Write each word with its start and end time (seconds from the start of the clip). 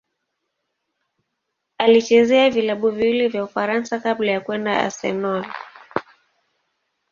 Alichezea 1.77 2.49
vilabu 2.49 2.89
viwili 2.89 3.27
vya 3.27 3.43
Ufaransa 3.43 3.99
kabla 3.99 4.31
ya 4.31 4.41
kwenda 4.41 4.79
Arsenal. 4.81 5.45